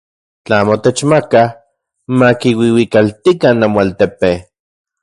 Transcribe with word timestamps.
Tla 0.43 0.55
amo 0.61 0.75
techmakaj, 0.85 1.45
makiuiuikaltikan 2.23 3.55
namoaltepe. 3.67 4.31